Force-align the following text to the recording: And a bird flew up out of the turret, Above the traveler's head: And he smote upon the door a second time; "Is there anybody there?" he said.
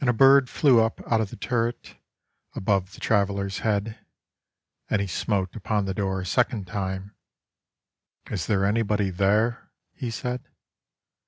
And 0.00 0.08
a 0.08 0.12
bird 0.12 0.48
flew 0.48 0.80
up 0.80 1.00
out 1.10 1.20
of 1.20 1.30
the 1.30 1.36
turret, 1.36 1.96
Above 2.54 2.92
the 2.92 3.00
traveler's 3.00 3.58
head: 3.58 3.98
And 4.88 5.00
he 5.00 5.08
smote 5.08 5.56
upon 5.56 5.84
the 5.84 5.94
door 5.94 6.20
a 6.20 6.26
second 6.26 6.68
time; 6.68 7.16
"Is 8.30 8.46
there 8.46 8.64
anybody 8.64 9.10
there?" 9.10 9.72
he 9.96 10.12
said. 10.12 10.46